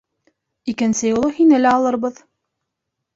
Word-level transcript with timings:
Икенсе 0.71 1.11
юлы 1.11 1.29
һине 1.39 1.59
лә 1.65 1.73
алырбыҙ. 1.81 2.17